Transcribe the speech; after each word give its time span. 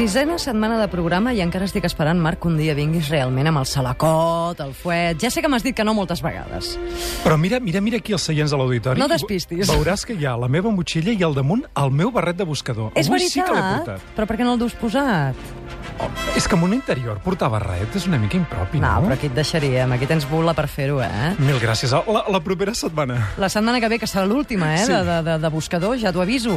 Sisena 0.00 0.38
setmana 0.40 0.78
de 0.80 0.86
programa 0.88 1.34
i 1.36 1.42
encara 1.44 1.66
estic 1.68 1.84
esperant, 1.84 2.16
Marc, 2.24 2.38
que 2.40 2.48
un 2.48 2.54
dia 2.56 2.72
vinguis 2.72 3.10
realment 3.12 3.50
amb 3.50 3.60
el 3.60 3.66
salacot, 3.68 4.56
el 4.64 4.70
fuet... 4.72 5.18
Ja 5.20 5.28
sé 5.28 5.42
que 5.44 5.48
m'has 5.52 5.60
dit 5.60 5.76
que 5.76 5.84
no 5.84 5.92
moltes 5.92 6.22
vegades. 6.24 6.70
Però 7.20 7.36
mira, 7.36 7.58
mira, 7.60 7.82
mira 7.84 8.00
aquí 8.00 8.14
els 8.16 8.24
seients 8.24 8.48
de 8.54 8.56
l'auditori. 8.56 8.96
No 8.96 9.10
despistis. 9.12 9.68
Veuràs 9.68 10.06
que 10.08 10.16
hi 10.16 10.24
ha 10.24 10.32
la 10.40 10.48
meva 10.48 10.72
motxilla 10.72 11.12
i 11.12 11.20
al 11.28 11.36
damunt 11.36 11.66
el 11.76 11.92
meu 11.92 12.08
barret 12.16 12.40
de 12.40 12.48
buscador. 12.48 12.94
és 12.96 13.10
Avui 13.12 13.18
veritat? 13.18 13.34
sí 13.34 13.44
que 13.44 13.52
l'he 13.58 13.66
portat. 13.76 14.08
Però 14.16 14.30
per 14.32 14.38
què 14.40 14.48
no 14.48 14.56
el 14.56 14.64
dus 14.64 14.78
posat? 14.80 15.36
Oh, 16.00 16.08
és 16.32 16.48
que 16.48 16.56
en 16.56 16.64
un 16.64 16.72
interior 16.80 17.20
portar 17.20 17.52
barret 17.52 18.00
és 18.00 18.08
una 18.08 18.16
mica 18.24 18.40
impropi, 18.40 18.80
No, 18.80 18.94
no? 19.02 19.04
però 19.10 19.20
aquí 19.20 19.28
et 19.28 19.36
deixaríem. 19.36 19.92
Aquí 20.00 20.08
tens 20.08 20.24
bula 20.32 20.56
per 20.56 20.64
fer-ho, 20.72 21.02
eh? 21.04 21.34
Mil 21.44 21.60
gràcies. 21.60 21.92
La, 21.92 22.24
la 22.24 22.40
propera 22.40 22.72
setmana. 22.72 23.20
La 23.36 23.52
setmana 23.52 23.84
que 23.84 23.92
ve, 23.92 24.00
que 24.00 24.08
serà 24.08 24.24
l'última, 24.24 24.78
eh, 24.80 24.86
Sí. 24.86 24.92
de, 24.96 25.22
de, 25.28 25.38
de 25.44 25.48
buscador, 25.52 25.98
ja 26.00 26.08
t'ho 26.10 26.24
aviso. 26.24 26.56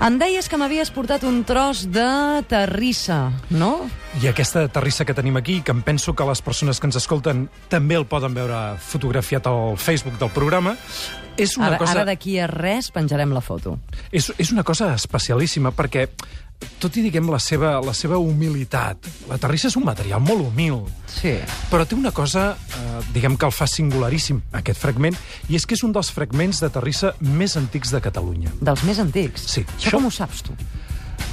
Em 0.00 0.14
deies 0.16 0.46
que 0.48 0.56
m'havies 0.56 0.88
portat 0.96 1.26
un 1.28 1.42
tros 1.44 1.82
de 1.92 2.40
terrissa, 2.48 3.34
no? 3.52 3.84
I 4.22 4.30
aquesta 4.30 4.62
terrissa 4.72 5.04
que 5.04 5.12
tenim 5.12 5.36
aquí, 5.36 5.58
que 5.60 5.74
em 5.76 5.82
penso 5.84 6.14
que 6.16 6.24
les 6.24 6.40
persones 6.40 6.80
que 6.80 6.88
ens 6.88 6.96
escolten 6.96 7.42
també 7.68 7.98
el 8.00 8.06
poden 8.08 8.32
veure 8.32 8.78
fotografiat 8.80 9.50
al 9.50 9.76
Facebook 9.76 10.16
del 10.16 10.32
programa, 10.32 10.72
és 11.36 11.52
una 11.58 11.74
Ara, 11.74 11.80
cosa... 11.82 11.92
ara 11.98 12.06
d'aquí 12.08 12.38
a 12.40 12.48
res 12.48 12.88
penjarem 12.96 13.36
la 13.36 13.44
foto. 13.44 13.76
És, 14.08 14.30
és 14.40 14.54
una 14.56 14.64
cosa 14.64 14.88
especialíssima 14.96 15.74
perquè, 15.76 16.08
tot 16.80 16.96
i 16.96 17.02
diguem 17.04 17.28
la 17.32 17.38
seva, 17.40 17.80
la 17.84 17.92
seva 17.96 18.18
humilitat, 18.18 19.06
la 19.28 19.38
terrissa 19.40 19.68
és 19.68 19.76
un 19.76 19.84
material 19.84 20.20
molt 20.20 20.40
humil, 20.48 20.82
Sí. 21.10 21.34
però 21.70 21.86
té 21.86 21.94
una 21.94 22.12
cosa, 22.12 22.56
eh, 22.76 23.00
diguem 23.12 23.36
que 23.36 23.46
el 23.46 23.52
fa 23.52 23.66
singularíssim, 23.66 24.40
aquest 24.52 24.78
fragment, 24.80 25.16
i 25.48 25.56
és 25.56 25.66
que 25.66 25.74
és 25.74 25.82
un 25.82 25.92
dels 25.92 26.10
fragments 26.10 26.60
de 26.60 26.70
terrissa 26.70 27.14
més 27.20 27.56
antics 27.56 27.90
de 27.90 28.00
Catalunya. 28.00 28.50
Dels 28.60 28.84
més 28.84 28.98
antics. 28.98 29.42
Sí. 29.46 29.62
Això, 29.64 29.86
Això- 29.88 29.96
com 29.98 30.06
ho 30.06 30.10
saps, 30.10 30.42
tu? 30.42 30.52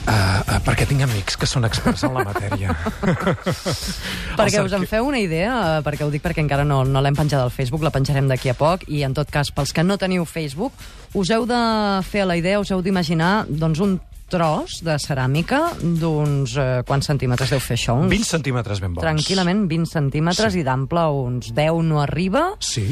Uh, 0.07 0.11
uh, 0.11 0.59
perquè 0.63 0.85
tinc 0.87 1.01
amics 1.03 1.35
que 1.35 1.45
són 1.45 1.65
experts 1.65 2.03
en 2.07 2.13
la 2.13 2.23
matèria. 2.23 2.71
Perquè 4.37 4.61
us 4.63 4.71
en 4.75 4.85
feu 4.87 5.07
una 5.07 5.19
idea, 5.19 5.51
eh, 5.79 5.81
perquè 5.83 6.05
ho 6.05 6.11
dic 6.13 6.23
perquè 6.23 6.39
encara 6.43 6.63
no, 6.67 6.83
no 6.87 7.01
l'hem 7.03 7.15
penjat 7.17 7.41
al 7.41 7.51
Facebook, 7.51 7.83
la 7.83 7.91
penjarem 7.91 8.27
d'aquí 8.29 8.49
a 8.51 8.55
poc, 8.57 8.85
i 8.87 9.03
en 9.03 9.13
tot 9.17 9.29
cas, 9.33 9.51
pels 9.51 9.73
que 9.75 9.83
no 9.83 9.97
teniu 9.99 10.25
Facebook, 10.25 10.73
us 11.17 11.31
heu 11.33 11.45
de 11.49 11.59
fer 12.07 12.25
la 12.27 12.37
idea, 12.39 12.59
us 12.59 12.71
heu 12.71 12.81
d'imaginar 12.81 13.45
doncs, 13.49 13.79
un 13.83 13.97
tros 14.29 14.81
de 14.83 14.95
ceràmica 14.99 15.73
d'uns... 15.81 16.55
Eh, 16.57 16.83
quants 16.87 17.05
centímetres 17.07 17.49
deu 17.49 17.59
fer 17.63 17.77
això? 17.77 17.95
Uns, 17.97 18.09
20 18.11 18.25
centímetres 18.27 18.79
ben 18.83 18.93
bons. 18.93 19.03
Tranquil·lament, 19.05 19.67
20 19.67 19.85
centímetres 19.91 20.53
Sí. 20.53 20.59
i 20.59 20.63
d'ample 20.67 21.05
uns 21.09 21.53
10 21.55 21.83
no 21.83 22.01
arriba. 22.01 22.55
Sí, 22.59 22.87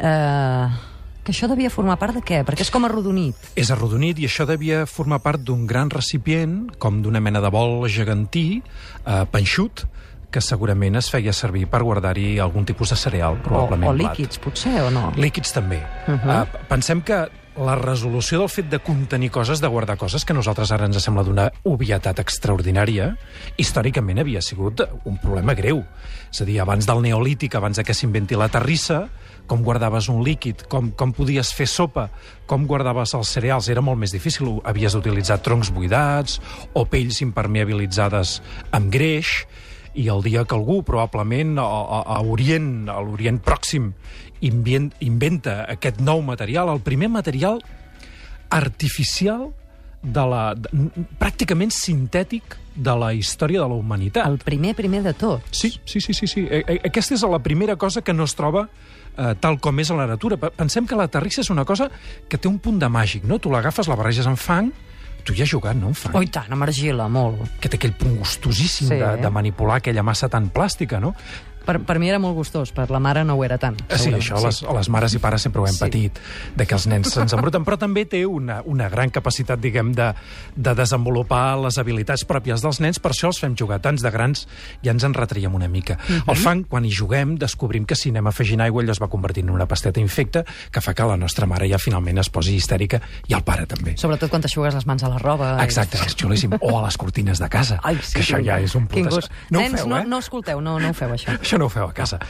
Eh, 0.00 0.66
que 1.24 1.32
això 1.32 1.48
devia 1.50 1.68
formar 1.70 1.96
part 1.98 2.14
de 2.14 2.20
què? 2.22 2.44
Perquè 2.46 2.60
és 2.62 2.70
com 2.70 2.84
arrodonit. 2.86 3.34
és 3.56 3.70
arrodonit 3.74 4.16
i 4.20 4.24
això 4.28 4.46
devia 4.46 4.86
formar 4.86 5.18
part 5.18 5.40
d'un 5.42 5.66
gran 5.66 5.90
recipient, 5.90 6.70
com 6.78 7.02
d'una 7.02 7.18
mena 7.20 7.40
de 7.40 7.50
bol 7.50 7.82
gegantí, 7.88 8.62
eh, 9.04 9.24
panxut, 9.30 9.86
que 10.30 10.40
segurament 10.40 10.94
es 10.96 11.10
feia 11.10 11.32
servir 11.32 11.66
per 11.66 11.82
guardar-hi 11.82 12.38
algun 12.38 12.64
tipus 12.64 12.90
de 12.90 12.96
cereal, 12.96 13.34
O, 13.40 13.42
probablement 13.42 13.90
o 13.90 13.94
blat. 13.94 14.16
líquids, 14.16 14.38
potser, 14.38 14.80
o 14.82 14.90
no? 14.90 15.12
Líquids 15.16 15.52
també. 15.52 15.82
Uh. 16.06 16.12
-huh. 16.12 16.42
uh, 16.44 16.46
pensem 16.68 17.00
que 17.02 17.28
la 17.58 17.74
resolució 17.78 18.38
del 18.38 18.50
fet 18.52 18.68
de 18.70 18.78
contenir 18.78 19.30
coses, 19.34 19.60
de 19.60 19.70
guardar 19.70 19.96
coses, 19.98 20.24
que 20.24 20.34
nosaltres 20.36 20.70
ara 20.74 20.86
ens 20.86 21.00
sembla 21.02 21.24
d'una 21.26 21.48
obvietat 21.66 22.20
extraordinària, 22.22 23.10
històricament 23.58 24.22
havia 24.22 24.42
sigut 24.44 24.84
un 25.04 25.18
problema 25.22 25.56
greu. 25.58 25.82
És 26.30 26.42
a 26.42 26.46
dir, 26.46 26.60
abans 26.62 26.86
del 26.86 27.02
neolític, 27.02 27.56
abans 27.58 27.80
que 27.82 27.96
s'inventi 27.96 28.38
la 28.38 28.50
terrissa, 28.52 29.06
com 29.48 29.64
guardaves 29.64 30.10
un 30.12 30.22
líquid, 30.22 30.66
com, 30.70 30.92
com 30.92 31.14
podies 31.16 31.50
fer 31.56 31.66
sopa, 31.70 32.08
com 32.46 32.66
guardaves 32.68 33.14
els 33.16 33.32
cereals, 33.32 33.70
era 33.72 33.82
molt 33.82 33.98
més 33.98 34.12
difícil. 34.14 34.58
Havies 34.68 34.94
d'utilitzar 34.94 35.40
troncs 35.42 35.72
buidats 35.74 36.38
o 36.76 36.84
pells 36.86 37.22
impermeabilitzades 37.24 38.38
amb 38.76 38.92
greix, 38.92 39.40
i 39.98 40.06
el 40.12 40.22
dia 40.22 40.44
que 40.46 40.54
algú, 40.54 40.80
probablement 40.86 41.58
a, 41.58 41.64
a, 41.66 42.00
a 42.16 42.20
Orient, 42.22 42.86
a 42.88 43.00
l'Orient 43.02 43.40
Pròxim, 43.42 43.90
invien, 44.46 44.92
inventa 45.02 45.64
aquest 45.74 45.98
nou 46.00 46.22
material, 46.22 46.70
el 46.70 46.80
primer 46.86 47.08
material 47.10 47.58
artificial 48.50 49.48
de 50.02 50.24
la, 50.30 50.42
de, 50.54 50.70
pràcticament 51.18 51.72
sintètic 51.74 52.54
de 52.78 52.94
la 52.94 53.10
història 53.18 53.64
de 53.64 53.66
la 53.72 53.74
humanitat. 53.74 54.28
El 54.30 54.38
primer, 54.38 54.76
primer 54.78 55.02
de 55.02 55.12
tots. 55.18 55.50
Sí, 55.50 55.72
sí, 55.84 56.00
sí, 56.00 56.14
sí, 56.14 56.28
sí. 56.30 56.46
Eh, 56.46 56.62
eh, 56.62 56.78
Aquesta 56.86 57.16
és 57.18 57.24
la 57.26 57.40
primera 57.42 57.74
cosa 57.76 58.02
que 58.06 58.14
no 58.14 58.22
es 58.28 58.36
troba 58.38 58.68
eh, 59.18 59.34
tal 59.42 59.58
com 59.58 59.80
és 59.82 59.90
a 59.90 59.96
la 59.98 60.06
natura. 60.06 60.38
Pe- 60.38 60.52
Pensem 60.54 60.86
que 60.86 60.94
la 60.96 61.08
terrissa 61.10 61.42
és 61.42 61.50
una 61.50 61.64
cosa 61.66 61.90
que 62.30 62.38
té 62.38 62.46
un 62.48 62.60
punt 62.62 62.78
de 62.78 62.86
màgic, 62.88 63.26
no? 63.26 63.40
Tu 63.42 63.50
l'agafes, 63.50 63.90
la 63.90 63.98
barreges 63.98 64.30
amb 64.30 64.38
fang, 64.38 64.70
tu 65.28 65.36
hi 65.36 65.44
has 65.44 65.50
jugat, 65.52 65.76
no, 65.76 65.92
fang? 65.92 66.16
Oh, 66.16 66.22
i 66.24 66.30
tant, 66.32 66.48
amb 66.56 66.64
argila, 66.64 67.06
molt. 67.12 67.44
Que 67.60 67.68
té 67.68 67.76
aquell 67.80 67.92
punt 68.00 68.16
gustosíssim 68.22 68.88
Sí. 68.88 68.94
sí. 68.94 69.00
de, 69.02 69.12
de 69.22 69.30
manipular 69.34 69.78
aquella 69.82 70.02
massa 70.06 70.30
tan 70.32 70.48
plàstica, 70.54 70.98
no? 71.04 71.12
Per, 71.68 71.76
per 71.84 71.98
mi 72.00 72.08
era 72.08 72.16
molt 72.18 72.32
gustós, 72.38 72.70
per 72.72 72.86
la 72.88 72.98
mare 72.98 73.26
no 73.28 73.34
ho 73.36 73.44
era 73.44 73.58
tant. 73.60 73.76
Ah, 73.92 73.98
Sí, 74.00 74.08
això 74.16 74.38
les, 74.40 74.62
les 74.62 74.88
mares 74.88 75.12
i 75.12 75.18
pares 75.20 75.42
sempre 75.44 75.60
ho 75.60 75.66
hem 75.68 75.74
Sí. 75.74 75.78
sí. 75.78 75.84
patit, 75.84 76.18
de 76.56 76.64
que 76.66 76.74
els 76.78 76.86
nens 76.88 77.10
se'ns 77.12 77.34
embruten, 77.36 77.64
però 77.66 77.76
també 77.76 78.06
té 78.08 78.24
una, 78.26 78.62
una 78.64 78.88
gran 78.88 79.10
capacitat, 79.12 79.60
diguem, 79.60 79.92
de, 79.92 80.14
de 80.56 80.72
desenvolupar 80.74 81.58
les 81.60 81.76
habilitats 81.78 82.24
pròpies 82.24 82.62
dels 82.64 82.80
nens, 82.80 82.98
per 82.98 83.12
això 83.12 83.28
els 83.28 83.38
fem 83.42 83.54
jugar 83.58 83.80
tants 83.84 84.00
de 84.02 84.10
grans 84.14 84.46
i 84.82 84.88
ens 84.88 85.04
en 85.04 85.12
retraiem 85.14 85.54
una 85.54 85.68
mica. 85.68 85.98
Uh 85.98 86.12
Mhm. 86.12 86.18
-huh. 86.22 86.30
El 86.32 86.36
fang, 86.36 86.64
quan 86.68 86.84
hi 86.84 86.90
juguem, 86.90 87.36
descobrim 87.36 87.84
que 87.84 87.94
si 87.94 88.08
anem 88.10 88.26
afegint 88.26 88.60
aigua 88.62 88.82
allò 88.82 88.90
es 88.92 89.00
va 89.02 89.08
convertint 89.08 89.48
en 89.48 89.54
una 89.54 89.66
pasteta 89.66 90.00
infecta 90.00 90.44
que 90.72 90.80
fa 90.80 90.94
que 90.94 91.02
la 91.04 91.16
nostra 91.16 91.46
mare 91.46 91.68
ja 91.68 91.78
finalment 91.78 92.18
es 92.18 92.30
posi 92.30 92.54
histèrica 92.56 93.00
i 93.28 93.34
el 93.34 93.42
pare 93.42 93.66
també. 93.66 93.96
Sobretot 93.96 94.30
quan 94.30 94.40
t'aixugues 94.42 94.74
les 94.74 94.86
mans 94.86 95.02
a 95.02 95.08
la 95.08 95.18
roba. 95.18 95.62
Exacte, 95.62 95.98
és 96.06 96.16
xulíssim. 96.16 96.52
O 96.60 96.78
a 96.78 96.82
les 96.84 96.96
cortines 96.96 97.38
de 97.38 97.48
casa, 97.48 97.78
Ai, 97.82 97.96
sí, 98.02 98.14
que 98.14 98.20
això 98.20 98.42
ja 98.44 98.58
és 98.60 98.74
un 98.74 98.86
punt... 98.86 99.08
No 99.50 99.60
Nens, 99.60 99.86
no, 99.86 99.98
eh? 99.98 100.04
no 100.06 100.18
escolteu, 100.18 100.60
no, 100.60 100.78
no 100.78 100.90
ho 100.90 100.94
feu, 100.94 101.10
això. 101.10 101.38
Això 101.40 101.57
no 101.58 101.66
ho 101.66 101.72
feu 101.72 101.88
a 101.88 101.94
casa. 101.94 102.20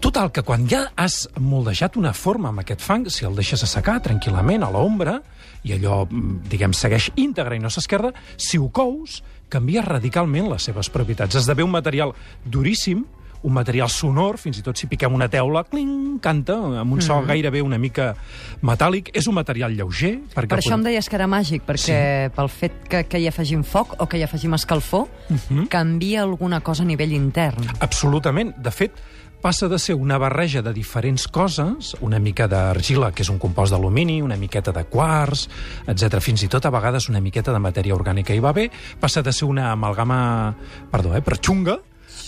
Total, 0.00 0.32
que 0.32 0.42
quan 0.42 0.66
ja 0.68 0.86
has 0.96 1.26
moldejat 1.38 1.98
una 2.00 2.14
forma 2.16 2.52
amb 2.52 2.64
aquest 2.64 2.84
fang, 2.84 3.08
si 3.12 3.26
el 3.28 3.36
deixes 3.38 3.62
assecar 3.64 4.00
tranquil·lament 4.04 4.64
a 4.64 4.72
l'ombra, 4.74 5.18
i 5.64 5.74
allò, 5.74 6.04
mm, 6.06 6.48
diguem, 6.48 6.72
segueix 6.72 7.10
íntegre 7.16 7.56
i 7.56 7.62
no 7.62 7.70
s'esquerda, 7.70 8.12
si 8.36 8.58
ho 8.58 8.68
cous, 8.70 9.22
canvia 9.48 9.82
radicalment 9.82 10.48
les 10.50 10.62
seves 10.62 10.90
propietats. 10.90 11.36
Esdevé 11.40 11.64
un 11.64 11.72
material 11.72 12.14
duríssim, 12.44 13.04
un 13.42 13.52
material 13.52 13.88
sonor, 13.88 14.38
fins 14.38 14.58
i 14.58 14.62
tot 14.62 14.76
si 14.76 14.86
piquem 14.86 15.12
una 15.14 15.28
teula, 15.28 15.64
cling, 15.64 16.18
canta, 16.20 16.56
amb 16.80 16.92
un 16.92 17.00
so 17.00 17.20
gairebé 17.26 17.62
una 17.62 17.78
mica 17.78 18.14
metàl·lic. 18.62 19.10
És 19.14 19.26
un 19.30 19.34
material 19.34 19.74
lleuger. 19.76 20.18
Perquè 20.34 20.48
Per 20.48 20.58
això 20.58 20.72
em 20.74 20.80
podem- 20.80 20.84
deies 20.90 21.08
que 21.08 21.16
era 21.16 21.26
màgic, 21.26 21.62
perquè 21.66 22.28
sí. 22.28 22.34
pel 22.34 22.48
fet 22.48 22.72
que, 22.88 23.04
que 23.04 23.18
hi 23.20 23.28
afegim 23.28 23.62
foc 23.64 23.94
o 24.00 24.06
que 24.08 24.18
hi 24.18 24.22
afegim 24.24 24.54
escalfor, 24.54 25.02
uh 25.08 25.32
Mhm. 25.32 25.38
-huh. 25.50 25.68
canvia 25.68 26.22
alguna 26.22 26.60
cosa 26.60 26.82
a 26.82 26.86
nivell 26.86 27.12
intern. 27.12 27.64
Absolutament. 27.80 28.56
De 28.56 28.70
fet, 28.70 28.92
passa 29.40 29.68
de 29.68 29.78
ser 29.78 29.94
una 29.94 30.18
barreja 30.18 30.62
de 30.62 30.72
diferents 30.72 31.28
coses, 31.28 31.94
una 32.00 32.18
mica 32.18 32.48
d'argila, 32.48 33.12
que 33.12 33.22
és 33.22 33.28
un 33.28 33.38
compost 33.38 33.70
d'alumini, 33.72 34.20
una 34.20 34.36
miqueta 34.36 34.72
de 34.72 34.82
quars, 34.84 35.48
etc. 35.86 36.18
fins 36.20 36.42
i 36.42 36.48
tot 36.48 36.66
a 36.66 36.70
vegades 36.70 37.08
una 37.08 37.20
miqueta 37.20 37.52
de 37.52 37.58
matèria 37.60 37.94
orgànica 37.94 38.34
hi 38.34 38.40
va 38.40 38.52
bé, 38.52 38.70
passa 38.98 39.22
de 39.22 39.32
ser 39.32 39.46
una 39.46 39.70
amalgama, 39.70 40.56
perdó, 40.90 41.14
eh, 41.16 41.22
per 41.22 41.38
xunga, 41.40 41.78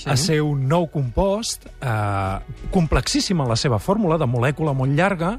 sí. 0.03 0.09
a 0.11 0.17
ser 0.17 0.41
un 0.45 0.67
nou 0.69 0.89
compost 0.93 1.67
eh, 1.69 2.39
complexíssim 2.73 3.41
en 3.41 3.51
la 3.51 3.59
seva 3.61 3.81
fórmula, 3.83 4.19
de 4.21 4.29
molècula 4.31 4.75
molt 4.77 4.97
llarga, 4.97 5.37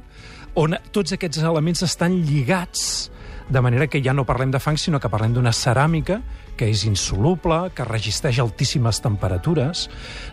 on 0.59 0.75
tots 0.91 1.15
aquests 1.15 1.41
elements 1.47 1.83
estan 1.87 2.21
lligats 2.27 3.09
de 3.51 3.59
manera 3.59 3.87
que 3.87 3.99
ja 4.03 4.13
no 4.15 4.23
parlem 4.23 4.51
de 4.51 4.61
fang, 4.63 4.77
sinó 4.79 4.99
que 4.99 5.09
parlem 5.11 5.33
d'una 5.35 5.51
ceràmica 5.51 6.21
que 6.55 6.69
és 6.71 6.85
insoluble, 6.87 7.71
que 7.75 7.83
resisteix 7.87 8.39
altíssimes 8.39 9.01
temperatures. 9.03 9.87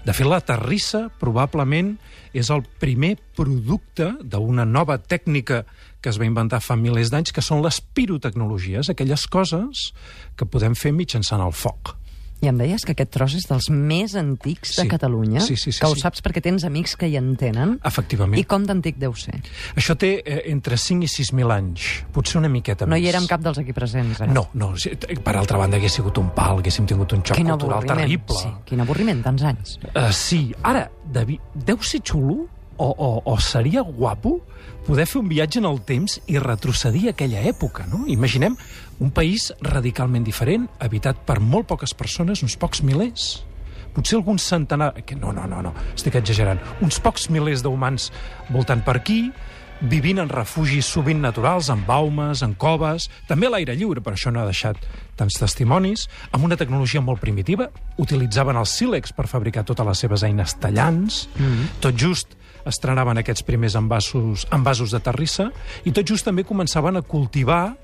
De 0.05 0.15
fet, 0.15 0.29
la 0.29 0.41
terrissa 0.45 1.07
probablement 1.19 1.95
és 2.37 2.51
el 2.55 2.63
primer 2.79 3.17
producte 3.35 4.13
d'una 4.23 4.67
nova 4.69 4.99
tècnica 5.01 5.65
que 6.03 6.13
es 6.13 6.19
va 6.21 6.29
inventar 6.29 6.61
fa 6.63 6.77
milers 6.79 7.11
d'anys, 7.11 7.33
que 7.35 7.43
són 7.43 7.65
les 7.65 7.81
pirotecnologies, 7.81 8.91
aquelles 8.93 9.27
coses 9.27 9.89
que 10.37 10.47
podem 10.47 10.77
fer 10.79 10.93
mitjançant 10.95 11.43
el 11.43 11.57
foc. 11.57 11.97
I 12.41 12.47
em 12.47 12.59
deies 12.61 12.85
que 12.87 12.93
aquest 12.95 13.11
tros 13.11 13.33
és 13.35 13.47
dels 13.49 13.67
més 13.75 14.15
antics 14.15 14.77
de 14.77 14.83
Sí. 14.85 14.89
Catalunya, 14.89 15.41
Sí, 15.41 15.57
sí, 15.57 15.73
sí, 15.73 15.81
que 15.81 15.87
ho 15.87 15.95
sí. 15.97 16.01
saps 16.05 16.23
perquè 16.23 16.41
tens 16.41 16.63
amics 16.65 16.95
que 16.97 17.09
hi 17.09 17.17
entenen. 17.19 17.81
Efectivament. 17.85 18.39
I 18.39 18.45
com 18.47 18.63
d'antic 18.65 18.97
deu 18.97 19.15
ser? 19.19 19.41
Això 19.75 19.97
té 19.99 20.23
eh, 20.25 20.43
entre 20.53 20.77
5 20.79 21.03
i 21.03 21.09
6.000 21.11 21.51
anys, 21.51 22.05
potser 22.15 22.39
una 22.39 22.49
miqueta 22.49 22.87
No 22.87 22.95
més. 22.95 23.03
hi 23.03 23.09
érem 23.11 23.27
cap 23.27 23.41
dels 23.43 23.59
aquí 23.59 23.73
presents, 23.73 24.21
eh? 24.21 24.29
No, 24.31 24.49
no. 24.55 24.73
Per 25.25 25.35
altra 25.37 25.59
banda, 25.59 25.77
hagués 25.79 25.93
sigut 25.99 26.17
un 26.19 26.31
pal, 26.31 26.59
haguéssim 26.63 26.87
tingut 26.87 27.13
un 27.13 27.25
xoc 27.27 27.37
Quin 27.37 27.49
cultural 27.51 27.85
terrible. 27.85 28.39
Sí, 28.39 28.49
quin 28.67 28.81
avorriment, 28.87 29.23
tants 29.25 29.43
anys. 29.43 29.79
Uh, 29.95 30.13
sí. 30.13 30.55
Ara, 30.63 30.89
devi... 31.11 31.41
deu 31.55 31.83
ser 31.83 32.01
xulo 32.07 32.47
o, 32.79 32.87
o, 32.87 33.23
o 33.27 33.41
seria 33.41 33.81
guapo 33.83 34.41
poder 34.87 35.05
fer 35.11 35.19
un 35.21 35.29
viatge 35.29 35.59
en 35.59 35.67
el 35.67 35.81
temps 35.83 36.21
i 36.31 36.39
retrocedir 36.39 37.09
a 37.09 37.11
aquella 37.11 37.43
època, 37.43 37.85
no? 37.91 38.05
Imaginem 38.07 38.55
un 38.99 39.11
país 39.15 39.53
radicalment 39.63 40.25
diferent, 40.27 40.67
habitat 40.83 41.21
per 41.27 41.39
molt 41.41 41.69
poques 41.71 41.95
persones, 41.95 42.43
uns 42.43 42.57
pocs 42.59 42.83
milers. 42.83 43.45
Potser 43.95 44.19
algun 44.19 44.39
centenar... 44.43 44.93
Que 45.07 45.17
no, 45.17 45.33
no, 45.33 45.47
no, 45.51 45.63
no, 45.63 45.75
estic 45.95 46.19
exagerant. 46.19 46.61
Uns 46.85 46.99
pocs 47.03 47.29
milers 47.35 47.63
d'humans 47.65 48.11
voltant 48.55 48.83
per 48.87 48.99
aquí, 48.99 49.21
vivint 49.79 50.19
en 50.19 50.31
refugis 50.31 50.89
sovint 50.91 51.21
naturals, 51.23 51.69
en 51.71 51.85
baumes, 51.87 52.43
en 52.43 52.57
coves, 52.59 53.07
també 53.29 53.47
a 53.47 53.55
l'aire 53.55 53.77
lliure, 53.79 54.03
per 54.03 54.17
això 54.17 54.33
no 54.35 54.43
ha 54.43 54.49
deixat 54.49 54.81
tants 55.19 55.39
testimonis, 55.39 56.09
amb 56.35 56.49
una 56.49 56.59
tecnologia 56.59 57.03
molt 57.03 57.23
primitiva. 57.23 57.69
Utilitzaven 58.03 58.59
el 58.59 58.67
sílex 58.67 59.15
per 59.15 59.29
fabricar 59.31 59.65
totes 59.67 59.87
les 59.87 60.05
seves 60.05 60.27
eines 60.27 60.59
tallants. 60.59 61.29
Mm 61.39 61.47
-hmm. 61.47 61.81
Tot 61.81 61.95
just 61.95 62.37
estrenaven 62.67 63.19
aquests 63.19 63.43
primers 63.43 63.75
envasos, 63.75 64.47
envasos 64.53 64.91
de 64.91 65.01
terrissa 65.01 65.51
i 65.85 65.93
tot 65.93 66.07
just 66.07 66.25
també 66.25 66.45
començaven 66.45 66.99
a 66.99 67.03
cultivar 67.03 67.77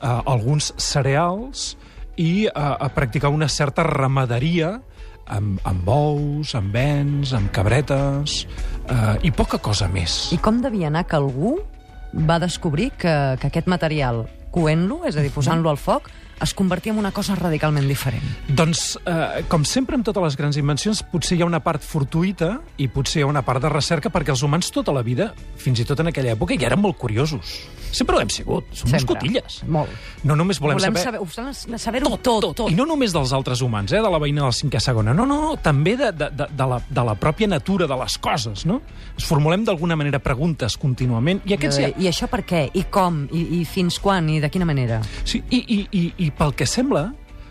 eh, 0.00 0.20
alguns 0.26 0.72
cereals 0.76 1.74
i 2.16 2.46
eh, 2.46 2.52
a 2.54 2.88
practicar 2.94 3.30
una 3.32 3.48
certa 3.48 3.84
ramaderia 3.86 4.78
amb, 5.30 5.60
amb 5.64 5.84
bous, 5.86 6.54
amb 6.58 6.74
vents, 6.74 7.34
amb 7.36 7.52
cabretes 7.54 8.44
eh, 8.88 9.28
i 9.28 9.30
poca 9.32 9.60
cosa 9.62 9.88
més. 9.88 10.26
I 10.34 10.40
com 10.42 10.60
devia 10.64 10.90
anar 10.90 11.06
que 11.08 11.18
algú 11.18 11.58
va 12.12 12.40
descobrir 12.42 12.90
que, 12.98 13.14
que 13.40 13.50
aquest 13.50 13.70
material, 13.70 14.24
coent-lo, 14.50 15.04
és 15.06 15.14
a 15.14 15.22
dir, 15.22 15.30
posant-lo 15.30 15.70
al 15.70 15.78
foc, 15.78 16.10
es 16.40 16.54
convertia 16.56 16.92
en 16.94 16.98
una 16.98 17.12
cosa 17.12 17.36
radicalment 17.36 17.86
diferent. 17.86 18.24
Doncs, 18.48 18.96
eh, 19.04 19.44
com 19.48 19.64
sempre 19.68 19.98
amb 19.98 20.06
totes 20.06 20.24
les 20.24 20.38
grans 20.40 20.58
invencions, 20.58 21.04
potser 21.12 21.36
hi 21.38 21.44
ha 21.44 21.48
una 21.48 21.60
part 21.62 21.84
fortuïta 21.84 22.56
i 22.80 22.88
potser 22.88 23.20
hi 23.20 23.26
ha 23.26 23.30
una 23.30 23.44
part 23.46 23.62
de 23.62 23.70
recerca 23.70 24.10
perquè 24.10 24.34
els 24.34 24.42
humans 24.42 24.72
tota 24.74 24.94
la 24.96 25.04
vida, 25.06 25.30
fins 25.60 25.82
i 25.82 25.86
tot 25.86 26.00
en 26.00 26.10
aquella 26.10 26.34
època, 26.34 26.58
ja 26.58 26.70
eren 26.72 26.82
molt 26.82 26.98
curiosos. 26.98 27.60
Sempre 27.90 28.16
ho 28.16 28.20
hem 28.22 28.30
sigut. 28.30 28.66
Som 28.72 28.90
uns 28.90 29.02
Sempre. 29.02 29.16
cotilles. 29.16 29.60
Molt. 29.66 29.90
No 30.24 30.36
només 30.38 30.60
volem, 30.62 30.78
Volem 30.78 30.94
saber... 30.94 31.18
saber, 31.18 31.54
saber, 31.54 31.78
saber-ho 31.82 32.10
tot, 32.16 32.22
tot, 32.44 32.56
tot. 32.56 32.70
I 32.70 32.76
no 32.78 32.86
només 32.88 33.14
dels 33.14 33.32
altres 33.36 33.62
humans, 33.66 33.92
eh, 33.92 34.02
de 34.02 34.10
la 34.12 34.20
veïna 34.22 34.46
del 34.46 34.54
cinquè 34.56 34.80
segona. 34.82 35.14
No, 35.16 35.26
no, 35.26 35.40
no, 35.42 35.56
també 35.62 35.96
de, 35.98 36.12
de, 36.12 36.30
de, 36.30 36.48
de, 36.56 36.68
la, 36.70 36.80
de 36.88 37.06
la 37.10 37.16
pròpia 37.18 37.50
natura 37.50 37.88
de 37.90 37.98
les 38.02 38.18
coses, 38.22 38.64
no? 38.68 38.80
Ens 39.14 39.26
formulem 39.26 39.64
d'alguna 39.66 39.98
manera 39.98 40.22
preguntes 40.22 40.78
contínuament 40.80 41.42
i 41.48 41.56
aquests... 41.56 41.80
I, 41.80 41.92
I 42.04 42.10
això 42.12 42.30
per 42.30 42.44
què? 42.46 42.66
I 42.76 42.86
com? 42.92 43.24
I, 43.32 43.46
I 43.60 43.64
fins 43.68 43.98
quan? 44.02 44.30
I 44.30 44.38
de 44.42 44.52
quina 44.52 44.68
manera? 44.68 45.00
Sí, 45.24 45.42
i, 45.50 45.60
i, 45.60 45.80
i, 45.90 46.04
i 46.26 46.30
pel 46.36 46.54
que 46.56 46.68
sembla, 46.68 47.08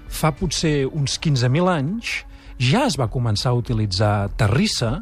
fa 0.09 0.31
potser 0.35 0.87
uns 0.87 1.19
15.000 1.21 1.69
anys, 1.71 2.15
ja 2.59 2.85
es 2.87 2.97
va 2.99 3.09
començar 3.11 3.53
a 3.53 3.59
utilitzar 3.59 4.29
terrissa, 4.39 4.99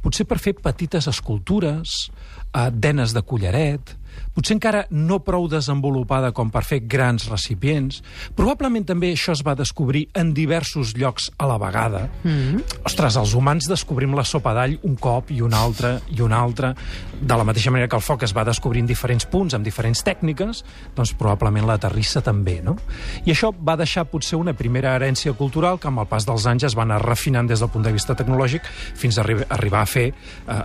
potser 0.00 0.26
per 0.28 0.38
fer 0.40 0.54
petites 0.60 1.08
escultures, 1.10 2.10
eh, 2.54 2.68
denes 2.72 3.14
de 3.16 3.22
collaret, 3.22 3.96
potser 4.40 4.56
encara 4.56 4.86
no 4.90 5.20
prou 5.24 5.46
desenvolupada 5.52 6.32
com 6.32 6.48
per 6.52 6.62
fer 6.64 6.80
grans 6.88 7.28
recipients. 7.28 8.00
Probablement 8.36 8.86
també 8.88 9.12
això 9.12 9.34
es 9.36 9.44
va 9.44 9.54
descobrir 9.58 10.06
en 10.16 10.32
diversos 10.34 10.94
llocs 10.96 11.28
a 11.36 11.46
la 11.46 11.58
vegada. 11.58 12.08
Mm 12.24 12.30
-hmm. 12.30 12.62
Ostres, 12.84 13.16
els 13.16 13.34
humans 13.34 13.68
descobrim 13.68 14.14
la 14.14 14.24
sopa 14.24 14.54
d'all 14.54 14.78
un 14.82 14.96
cop 14.96 15.30
i 15.30 15.40
un 15.42 15.52
altre 15.52 16.00
i 16.08 16.20
un 16.22 16.32
altre. 16.32 16.74
De 17.20 17.36
la 17.36 17.44
mateixa 17.44 17.70
manera 17.70 17.88
que 17.88 17.96
el 17.96 18.02
foc 18.02 18.22
es 18.22 18.32
va 18.32 18.44
descobrir 18.44 18.80
en 18.80 18.86
diferents 18.86 19.26
punts, 19.26 19.54
amb 19.54 19.64
diferents 19.64 20.02
tècniques, 20.02 20.64
doncs 20.96 21.12
probablement 21.14 21.66
la 21.66 21.78
terrissa 21.78 22.22
també, 22.22 22.62
no? 22.62 22.76
I 23.24 23.32
això 23.32 23.52
va 23.68 23.76
deixar 23.76 24.04
potser 24.04 24.38
una 24.38 24.54
primera 24.54 24.96
herència 24.96 25.32
cultural 25.32 25.78
que 25.78 25.88
amb 25.88 25.98
el 25.98 26.06
pas 26.06 26.24
dels 26.24 26.46
anys 26.46 26.64
es 26.64 26.76
va 26.76 26.82
anar 26.82 27.02
refinant 27.02 27.46
des 27.46 27.60
del 27.60 27.68
punt 27.68 27.84
de 27.84 27.92
vista 27.92 28.14
tecnològic 28.14 28.62
fins 28.94 29.18
a 29.18 29.20
arri 29.20 29.36
arribar 29.48 29.82
a 29.82 29.86
fer 29.86 30.08
eh, 30.08 30.14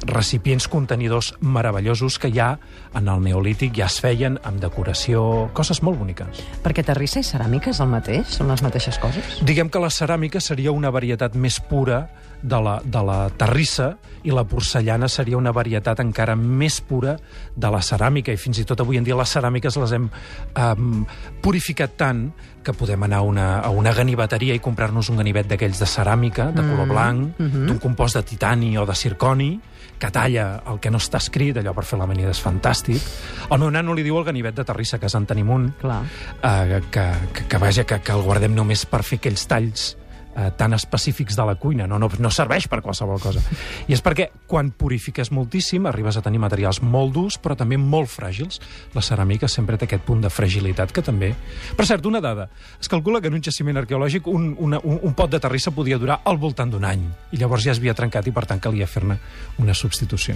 recipients 0.05 0.67
contenidors 0.67 1.33
meravellosos 1.41 2.19
que 2.19 2.31
ja 2.31 2.59
en 2.93 3.07
el 3.07 3.21
neolític 3.21 3.64
ja 3.73 3.87
es 3.87 3.97
feien 4.03 4.37
amb 4.43 4.61
decoració, 4.61 5.49
coses 5.57 5.81
molt 5.85 5.99
boniques. 6.01 6.43
Perquè 6.65 6.83
terrissa 6.85 7.21
i 7.21 7.27
ceràmica 7.27 7.71
és 7.71 7.81
el 7.83 7.89
mateix? 7.91 8.35
Són 8.37 8.51
les 8.51 8.61
mateixes 8.65 8.99
coses? 9.01 9.39
Diguem 9.47 9.71
que 9.71 9.81
la 9.81 9.89
ceràmica 9.93 10.41
seria 10.43 10.75
una 10.75 10.91
varietat 10.93 11.35
més 11.35 11.59
pura 11.59 12.05
de 12.41 12.59
la, 12.61 12.79
de 12.83 13.03
la 13.05 13.19
terrissa 13.29 13.93
i 14.25 14.33
la 14.33 14.43
porcellana 14.47 15.07
seria 15.11 15.37
una 15.37 15.53
varietat 15.53 16.01
encara 16.01 16.35
més 16.35 16.79
pura 16.81 17.15
de 17.55 17.71
la 17.71 17.81
ceràmica 17.85 18.33
i 18.33 18.41
fins 18.41 18.59
i 18.59 18.65
tot 18.65 18.81
avui 18.81 18.97
en 18.97 19.05
dia 19.05 19.17
les 19.17 19.35
ceràmiques 19.37 19.77
les 19.81 19.95
hem 19.95 20.09
um, 20.09 21.05
purificat 21.41 21.95
tant 21.97 22.27
que 22.65 22.73
podem 22.73 23.03
anar 23.05 23.21
a 23.21 23.21
una, 23.29 23.47
a 23.61 23.69
una 23.69 23.93
ganiveteria 23.93 24.55
i 24.57 24.59
comprar-nos 24.63 25.11
un 25.13 25.21
ganivet 25.21 25.45
d'aquells 25.47 25.77
de 25.79 25.85
ceràmica, 25.85 26.49
de 26.51 26.63
color 26.65 26.87
blanc, 26.89 27.37
mm 27.37 27.45
-hmm. 27.45 27.65
d'un 27.67 27.77
compost 27.79 28.15
de 28.17 28.23
titani 28.23 28.75
o 28.77 28.85
de 28.85 28.95
circoni, 28.95 29.59
que 29.99 30.09
talla 30.11 30.63
el 30.67 30.79
que 30.79 30.91
no 30.91 30.97
està 30.97 31.17
escrit, 31.17 31.57
allò 31.57 31.73
per 31.73 31.85
fer 31.85 31.99
l'amanida 31.99 32.31
és 32.31 32.41
fantàstic. 32.43 33.01
El 33.49 33.59
meu 33.59 33.71
nano 33.71 33.93
li 33.93 34.03
diu 34.03 34.17
el 34.17 34.25
ganivet 34.25 34.55
de 34.55 34.63
terrissa, 34.63 34.99
que 34.99 35.05
és 35.05 35.15
en 35.15 35.25
tenim 35.25 35.49
un, 35.49 35.73
Clar. 35.79 36.01
eh, 36.43 36.81
que, 36.89 37.11
que, 37.33 37.47
que, 37.47 37.57
vaja, 37.57 37.83
que, 37.83 37.99
que 38.01 38.11
el 38.11 38.21
guardem 38.21 38.55
només 38.55 38.85
per 38.85 39.03
fer 39.03 39.19
aquells 39.19 39.47
talls 39.47 39.97
eh, 40.35 40.51
tan 40.57 40.73
específics 40.73 41.35
de 41.35 41.45
la 41.45 41.55
cuina, 41.55 41.87
no, 41.87 41.99
no, 41.99 42.09
no 42.19 42.31
serveix 42.31 42.67
per 42.71 42.81
qualsevol 42.83 43.19
cosa. 43.23 43.41
I 43.87 43.95
és 43.95 44.03
perquè 44.03 44.29
quan 44.47 44.71
purifiques 44.75 45.31
moltíssim 45.31 45.87
arribes 45.89 46.17
a 46.17 46.23
tenir 46.25 46.41
materials 46.43 46.81
molt 46.83 47.13
durs 47.15 47.39
però 47.41 47.57
també 47.57 47.79
molt 47.81 48.11
fràgils. 48.11 48.59
La 48.95 49.03
ceràmica 49.05 49.49
sempre 49.51 49.79
té 49.79 49.87
aquest 49.89 50.05
punt 50.05 50.23
de 50.25 50.31
fragilitat 50.33 50.93
que 50.95 51.03
també... 51.05 51.33
Per 51.75 51.87
cert, 51.87 52.05
una 52.05 52.21
dada. 52.21 52.49
Es 52.79 52.91
calcula 52.91 53.21
que 53.21 53.31
en 53.31 53.39
un 53.39 53.43
jaciment 53.43 53.79
arqueològic 53.81 54.27
un, 54.31 54.53
una, 54.59 54.79
un, 54.83 54.99
un 55.01 55.17
pot 55.17 55.31
de 55.31 55.41
terrissa 55.41 55.73
podia 55.75 55.99
durar 56.01 56.21
al 56.25 56.39
voltant 56.41 56.71
d'un 56.71 56.85
any 56.85 57.05
i 57.31 57.41
llavors 57.41 57.65
ja 57.65 57.73
es 57.73 57.81
havia 57.81 57.95
trencat 57.97 58.27
i 58.27 58.33
per 58.35 58.45
tant 58.49 58.61
calia 58.61 58.87
fer-ne 58.87 59.19
una 59.63 59.73
substitució. 59.73 60.35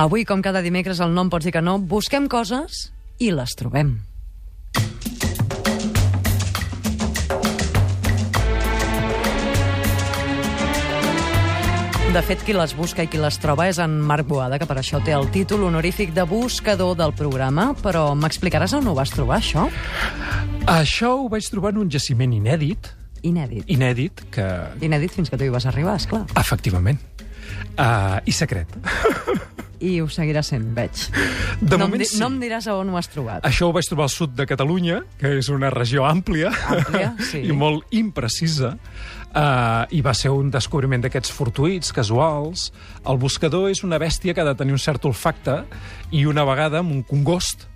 Avui, 0.00 0.24
com 0.24 0.42
cada 0.42 0.62
dimecres, 0.64 1.00
el 1.00 1.14
nom 1.14 1.30
pots 1.32 1.46
dir 1.46 1.54
que 1.56 1.64
no, 1.64 1.78
busquem 1.78 2.28
coses 2.30 2.88
i 3.20 3.32
les 3.34 3.56
trobem. 3.58 3.98
De 12.10 12.20
fet, 12.26 12.40
qui 12.42 12.54
les 12.56 12.72
busca 12.74 13.04
i 13.06 13.08
qui 13.10 13.20
les 13.22 13.36
troba 13.38 13.68
és 13.70 13.78
en 13.78 13.92
Marc 14.02 14.26
Boada, 14.26 14.56
que 14.58 14.66
per 14.66 14.74
això 14.80 14.98
té 15.04 15.12
el 15.14 15.28
títol 15.30 15.62
honorífic 15.68 16.10
de 16.16 16.24
buscador 16.26 16.96
del 16.98 17.12
programa. 17.14 17.68
Però 17.84 18.08
m'explicaràs 18.18 18.74
on 18.80 18.88
ho 18.90 18.94
vas 18.98 19.12
trobar, 19.14 19.38
això? 19.38 19.68
Això 20.66 21.12
ho 21.20 21.28
vaig 21.30 21.46
trobar 21.52 21.70
en 21.76 21.84
un 21.84 21.92
jaciment 21.92 22.34
inèdit, 22.34 22.90
Inèdit. 23.22 23.68
inèdit, 23.70 24.24
que... 24.34 24.46
Inèdit 24.82 25.14
fins 25.14 25.30
que 25.30 25.38
tu 25.38 25.46
hi 25.46 25.52
vas 25.54 25.66
arribar, 25.70 25.94
és 26.00 26.08
clar. 26.10 26.24
Efectivament. 26.40 26.98
Uh, 27.78 28.18
I 28.26 28.32
secret. 28.34 28.74
I 29.80 29.94
ho 30.02 30.08
seguirà 30.12 30.42
sent, 30.44 30.66
veig. 30.76 31.06
De 31.60 31.76
no, 31.76 31.86
moment 31.86 32.02
em 32.04 32.08
sí. 32.08 32.18
no 32.20 32.28
em 32.28 32.36
diràs 32.42 32.68
a 32.68 32.74
on 32.76 32.90
ho 32.92 32.98
has 33.00 33.08
trobat. 33.08 33.46
Això 33.48 33.70
ho 33.70 33.72
vaig 33.72 33.88
trobar 33.88 34.06
al 34.10 34.12
sud 34.12 34.34
de 34.36 34.44
Catalunya, 34.48 35.00
que 35.20 35.32
és 35.38 35.48
una 35.52 35.70
regió 35.72 36.04
àmplia, 36.08 36.52
Àmplia, 36.68 37.14
sí. 37.30 37.40
i 37.48 37.56
molt 37.56 37.88
imprecisa, 37.96 38.74
uh, 38.76 39.88
i 39.88 40.02
va 40.04 40.12
ser 40.16 40.34
un 40.36 40.52
descobriment 40.52 41.06
d'aquests 41.06 41.32
fortuïts, 41.32 41.94
casuals. 41.96 42.68
El 43.08 43.20
buscador 43.22 43.70
és 43.72 43.80
una 43.86 44.00
bèstia 44.02 44.36
que 44.36 44.44
ha 44.44 44.48
de 44.52 44.56
tenir 44.58 44.76
un 44.76 44.82
cert 44.82 45.08
olfacte, 45.08 45.62
i 46.12 46.26
una 46.28 46.44
vegada, 46.44 46.84
amb 46.84 46.92
un 46.92 47.04
congost, 47.06 47.70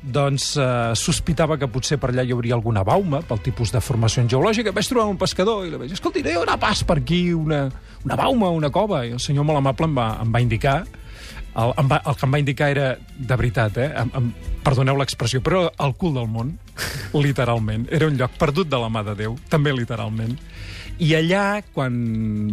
doncs 0.00 0.54
eh, 0.56 0.92
sospitava 0.96 1.58
que 1.60 1.68
potser 1.68 1.98
per 2.00 2.08
allà 2.08 2.24
hi 2.24 2.32
hauria 2.32 2.54
alguna 2.56 2.80
bauma, 2.86 3.20
pel 3.26 3.42
tipus 3.44 3.72
de 3.74 3.82
formació 3.84 4.24
geològica. 4.24 4.72
Vaig 4.72 4.88
trobar 4.88 5.10
un 5.12 5.18
pescador 5.20 5.66
i 5.66 5.70
li 5.70 5.76
vaig 5.76 5.90
dir, 5.90 5.98
escolti, 5.98 6.22
hi 6.24 6.38
haurà 6.40 6.56
pas 6.60 6.80
per 6.88 6.96
aquí 7.02 7.20
una, 7.36 7.66
una 8.06 8.16
bauma, 8.16 8.48
una 8.56 8.70
cova? 8.72 9.04
I 9.04 9.12
el 9.18 9.20
senyor 9.20 9.44
molt 9.44 9.60
amable 9.60 9.90
em 9.90 9.98
va, 9.98 10.08
em 10.24 10.32
va 10.32 10.40
indicar 10.40 10.78
el, 11.60 11.72
em 11.82 11.88
va, 11.90 12.00
el 12.06 12.16
que 12.16 12.26
em 12.26 12.34
va 12.34 12.40
indicar 12.42 12.70
era, 12.72 12.88
de 13.16 13.36
veritat, 13.36 13.76
eh, 13.78 13.90
em, 14.02 14.10
em, 14.20 14.32
perdoneu 14.64 14.96
l'expressió, 15.00 15.40
però 15.42 15.66
el 15.78 15.94
cul 16.00 16.14
del 16.16 16.28
món, 16.30 16.54
literalment. 17.14 17.86
Era 17.92 18.06
un 18.10 18.16
lloc 18.20 18.36
perdut 18.40 18.68
de 18.70 18.78
la 18.80 18.90
mà 18.92 19.02
de 19.06 19.14
Déu, 19.18 19.38
també 19.52 19.72
literalment. 19.76 20.36
I 21.00 21.14
allà, 21.16 21.62
quan 21.72 21.94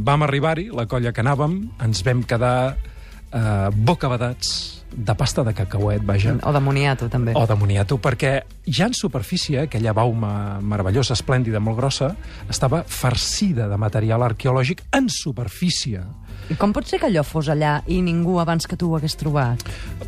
vam 0.08 0.24
arribar-hi, 0.24 0.70
la 0.72 0.86
colla 0.88 1.12
que 1.12 1.22
anàvem, 1.24 1.60
ens 1.84 2.04
vam 2.08 2.24
quedar 2.24 2.78
eh, 2.78 3.70
bocabadats 3.76 4.74
de 4.98 5.14
pasta 5.20 5.44
de 5.44 5.52
cacauet, 5.54 6.02
vaja, 6.08 6.38
O 6.48 6.54
de 6.56 6.60
moniato, 6.64 7.10
també. 7.12 7.34
o 7.36 7.46
de 7.46 7.56
moniato, 7.60 7.98
perquè 8.00 8.38
ja 8.66 8.88
en 8.88 8.94
superfície, 8.96 9.60
aquella 9.66 9.92
bauma 9.94 10.62
meravellosa, 10.64 11.14
esplèndida, 11.14 11.60
molt 11.60 11.78
grossa, 11.78 12.14
estava 12.50 12.84
farcida 12.88 13.68
de 13.68 13.78
material 13.78 14.24
arqueològic 14.24 14.86
en 14.96 15.10
superfície. 15.12 16.02
I 16.48 16.56
com 16.56 16.72
pot 16.76 16.88
ser 16.88 17.00
que 17.02 17.10
allò 17.10 17.24
fos 17.28 17.50
allà 17.52 17.82
i 17.92 18.00
ningú 18.04 18.38
abans 18.40 18.68
que 18.70 18.78
tu 18.80 18.92
ho 18.92 18.98
hagués 18.98 19.18
trobat? 19.20 19.64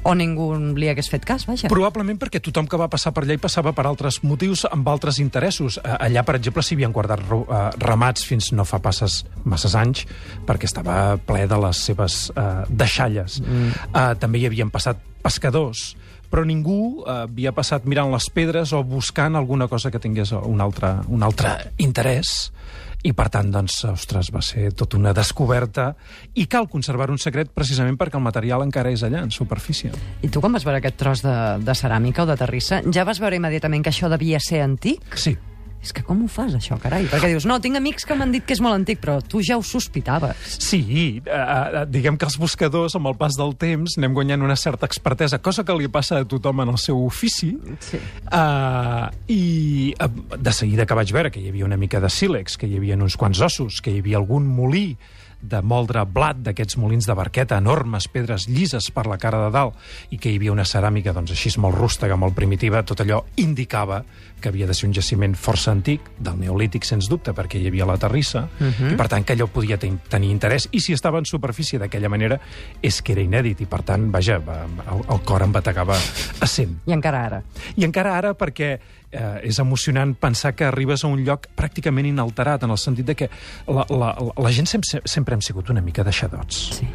O 0.08 0.14
ningú 0.16 0.48
li 0.80 0.88
hagués 0.92 1.10
fet 1.12 1.26
cas, 1.28 1.46
vaja? 1.50 1.72
Probablement 1.72 2.20
perquè 2.22 2.42
tothom 2.44 2.70
que 2.70 2.80
va 2.80 2.88
passar 2.92 3.12
per 3.16 3.26
allà 3.26 3.36
hi 3.36 3.42
passava 3.42 3.74
per 3.76 3.86
altres 3.90 4.22
motius, 4.24 4.66
amb 4.70 4.88
altres 4.88 5.20
interessos. 5.20 5.80
Eh, 5.84 5.98
Allà, 6.10 6.24
per 6.24 6.38
exemple, 6.40 6.64
s'hi 6.64 6.78
havien 6.78 6.96
guardat 6.96 7.24
eh, 7.26 7.62
ramats 7.84 8.24
fins 8.28 8.52
no 8.56 8.66
fa 8.68 8.80
passes 8.84 9.24
masses 9.44 9.76
anys, 9.76 10.06
perquè 10.48 10.70
estava 10.70 11.18
ple 11.28 11.46
de 11.50 11.60
les 11.68 11.84
seves 11.90 12.22
eh, 12.32 12.50
deixalles. 12.70 13.42
Mm. 13.44 13.74
Eh, 13.90 14.14
també 14.22 14.40
hi 14.40 14.48
havien 14.48 14.72
passat 14.72 15.02
pescadors, 15.24 15.92
però 16.30 16.46
ningú 16.46 17.04
havia 17.10 17.52
passat 17.58 17.88
mirant 17.90 18.14
les 18.14 18.30
pedres 18.32 18.72
o 18.78 18.84
buscant 18.86 19.36
alguna 19.36 19.68
cosa 19.68 19.92
que 19.92 20.00
tingués 20.00 20.32
un 20.38 20.62
altre, 20.62 20.94
un 21.10 21.26
altre 21.26 21.58
interès. 21.82 22.52
I, 23.00 23.14
per 23.16 23.30
tant, 23.32 23.48
doncs, 23.54 23.78
ostres, 23.88 24.28
va 24.36 24.42
ser 24.44 24.74
tota 24.76 24.98
una 25.00 25.14
descoberta 25.16 25.94
i 26.36 26.46
cal 26.52 26.68
conservar 26.72 27.08
un 27.14 27.20
secret 27.22 27.54
precisament 27.56 27.96
perquè 28.00 28.20
el 28.20 28.26
material 28.26 28.66
encara 28.66 28.92
és 28.92 29.06
allà, 29.08 29.24
en 29.24 29.32
superfície. 29.32 29.94
I 30.22 30.28
tu 30.28 30.44
quan 30.44 30.56
vas 30.56 30.68
veure 30.68 30.82
aquest 30.82 31.00
tros 31.00 31.24
de, 31.24 31.36
de 31.64 31.78
ceràmica 31.80 32.26
o 32.26 32.30
de 32.30 32.36
terrissa, 32.40 32.82
ja 32.92 33.08
vas 33.08 33.22
veure 33.24 33.40
immediatament 33.40 33.86
que 33.86 33.94
això 33.94 34.12
devia 34.12 34.42
ser 34.44 34.66
antic? 34.66 35.16
Sí, 35.16 35.38
És 35.80 35.94
que 35.96 36.04
com 36.04 36.20
ho 36.26 36.28
fas, 36.28 36.52
això, 36.58 36.76
carai? 36.82 37.06
Perquè 37.08 37.30
dius, 37.32 37.46
no, 37.48 37.56
tinc 37.64 37.80
amics 37.80 38.04
que 38.08 38.16
m'han 38.18 38.34
dit 38.34 38.44
que 38.44 38.52
és 38.56 38.62
molt 38.64 38.76
antic, 38.76 39.00
però 39.00 39.20
tu 39.24 39.40
ja 39.46 39.56
ho 39.56 39.64
sospitaves. 39.64 40.58
Sí, 40.60 40.82
eh, 41.24 41.38
eh, 41.40 41.86
diguem 41.88 42.18
que 42.20 42.28
els 42.28 42.36
buscadors, 42.42 42.98
amb 43.00 43.08
el 43.08 43.16
pas 43.20 43.38
del 43.40 43.56
temps, 43.60 43.96
anem 43.98 44.18
guanyant 44.18 44.44
una 44.44 44.58
certa 44.60 44.90
expertesa, 44.90 45.40
cosa 45.40 45.64
que 45.64 45.78
li 45.80 45.88
passa 45.88 46.20
a 46.20 46.28
tothom 46.28 46.66
en 46.66 46.74
el 46.74 46.82
seu 46.82 47.00
ofici. 47.06 47.54
Sí. 47.80 48.02
Uh, 48.28 49.08
I 49.32 49.96
uh, 49.96 50.10
de 50.36 50.54
seguida 50.56 50.86
que 50.86 51.00
vaig 51.00 51.16
veure 51.16 51.32
que 51.32 51.40
hi 51.40 51.54
havia 51.54 51.68
una 51.70 51.80
mica 51.80 52.04
de 52.04 52.12
sílex, 52.12 52.60
que 52.60 52.68
hi 52.68 52.76
havia 52.82 53.00
uns 53.00 53.16
quants 53.20 53.40
ossos, 53.40 53.80
que 53.80 53.96
hi 53.96 54.04
havia 54.04 54.20
algun 54.20 54.52
molí 54.52 54.98
de 55.42 55.62
moldre 55.62 56.04
blat 56.06 56.40
d'aquests 56.44 56.78
molins 56.78 57.08
de 57.08 57.16
barqueta, 57.16 57.58
enormes 57.58 58.08
pedres 58.12 58.48
llises 58.50 58.90
per 58.92 59.06
la 59.08 59.18
cara 59.18 59.46
de 59.46 59.52
dalt, 59.56 59.78
i 60.12 60.20
que 60.20 60.32
hi 60.32 60.40
havia 60.40 60.54
una 60.54 60.68
ceràmica 60.68 61.14
doncs, 61.16 61.32
així 61.32 61.52
molt 61.60 61.78
rústega, 61.78 62.18
molt 62.20 62.36
primitiva, 62.36 62.84
tot 62.84 63.02
allò 63.02 63.24
indicava 63.38 64.04
que 64.40 64.50
havia 64.50 64.68
de 64.68 64.74
ser 64.74 64.88
un 64.88 64.94
jaciment 64.96 65.36
força 65.36 65.72
antic, 65.72 66.06
del 66.20 66.38
neolític, 66.40 66.86
sens 66.88 67.10
dubte, 67.12 67.34
perquè 67.36 67.60
hi 67.60 67.68
havia 67.68 67.86
la 67.86 67.98
terrissa, 67.98 68.48
uh 68.60 68.68
-huh. 68.68 68.94
i 68.94 68.96
per 68.96 69.08
tant 69.08 69.26
que 69.26 69.34
allò 69.34 69.48
podia 69.48 69.78
ten 69.78 70.00
tenir 70.10 70.30
interès, 70.32 70.68
i 70.72 70.80
si 70.80 70.94
estava 70.94 71.20
en 71.20 71.26
superfície 71.26 71.80
d'aquella 71.80 72.10
manera, 72.10 72.40
és 72.82 73.02
que 73.02 73.12
era 73.12 73.22
inèdit, 73.22 73.62
i 73.62 73.66
per 73.66 73.84
tant, 73.84 74.12
vaja, 74.12 74.36
el, 74.36 75.04
el 75.10 75.22
cor 75.22 75.42
em 75.42 75.52
bategava 75.52 75.96
a 76.40 76.48
100. 76.48 76.82
I 76.86 76.94
encara 76.94 77.26
ara. 77.26 77.44
I 77.76 77.84
encara 77.84 78.18
ara 78.18 78.34
perquè 78.34 78.80
eh, 79.12 79.42
és 79.50 79.60
emocionant 79.60 80.14
pensar 80.16 80.54
que 80.56 80.66
arribes 80.68 81.04
a 81.04 81.10
un 81.10 81.24
lloc 81.26 81.48
pràcticament 81.58 82.08
inalterat, 82.10 82.64
en 82.64 82.74
el 82.74 82.80
sentit 82.82 83.08
de 83.10 83.16
que 83.16 83.30
la, 83.68 83.86
la, 83.90 84.12
la 84.38 84.52
gent 84.56 84.70
sempre, 84.70 85.02
sempre 85.06 85.38
hem 85.38 85.44
sigut 85.46 85.70
una 85.74 85.82
mica 85.82 86.04
deixadots. 86.06 86.60
Sí. 86.80 86.88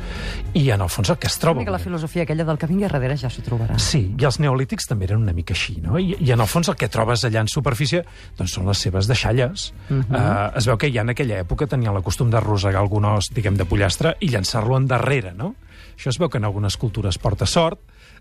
I 0.54 0.68
en 0.74 0.84
el 0.84 0.92
fons 0.92 1.10
el 1.10 1.18
que 1.18 1.28
es 1.30 1.38
troba... 1.42 1.58
Una 1.58 1.64
mica 1.64 1.74
la 1.74 1.82
filosofia 1.82 2.24
aquella 2.24 2.46
del 2.46 2.60
que 2.60 2.68
vingui 2.70 2.88
darrere 2.88 3.16
ja 3.20 3.30
s'ho 3.32 3.44
trobarà. 3.46 3.78
Sí, 3.82 4.04
i 4.18 4.28
els 4.28 4.38
neolítics 4.42 4.88
també 4.90 5.08
eren 5.08 5.22
una 5.24 5.34
mica 5.36 5.56
així, 5.56 5.78
no? 5.82 5.98
I, 5.98 6.16
I 6.20 6.34
en 6.36 6.44
el 6.44 6.50
fons 6.50 6.70
el 6.70 6.78
que 6.80 6.90
trobes 6.92 7.26
allà 7.26 7.42
en 7.44 7.50
superfície 7.50 8.04
doncs 8.38 8.54
són 8.58 8.68
les 8.70 8.84
seves 8.86 9.10
deixalles. 9.10 9.72
Uh 9.88 9.98
-huh. 9.98 10.14
uh, 10.14 10.58
es 10.58 10.66
veu 10.66 10.78
que 10.78 10.92
ja 10.92 11.02
en 11.02 11.10
aquella 11.10 11.40
època 11.42 11.66
tenien 11.66 11.94
la 11.94 12.02
costum 12.02 12.30
d'arrossegar 12.30 12.80
algun 12.80 13.04
os, 13.04 13.30
diguem, 13.30 13.56
de 13.56 13.64
pollastre 13.64 14.16
i 14.20 14.28
llançar-lo 14.28 14.76
endarrere, 14.76 15.34
no? 15.34 15.54
Això 15.96 16.10
es 16.10 16.18
veu 16.18 16.28
que 16.28 16.38
en 16.38 16.44
algunes 16.44 16.76
cultures 16.76 17.18
porta 17.18 17.46
sort, 17.46 17.78